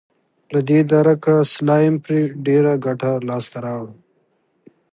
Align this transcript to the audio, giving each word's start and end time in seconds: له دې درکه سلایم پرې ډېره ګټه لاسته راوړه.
له 0.53 0.59
دې 0.69 0.79
درکه 0.91 1.35
سلایم 1.55 1.95
پرې 2.03 2.19
ډېره 2.45 2.73
ګټه 2.85 3.11
لاسته 3.27 3.57
راوړه. 3.65 3.95